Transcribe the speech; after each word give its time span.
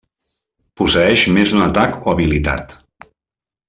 Posseeix 0.81 1.27
més 1.37 1.53
d'un 1.53 1.63
atac 1.69 2.01
o 2.07 2.13
habilitat. 2.17 2.79